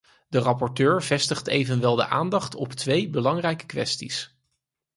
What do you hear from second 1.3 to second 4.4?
evenwel de aandacht op twee belangrijke kwesties.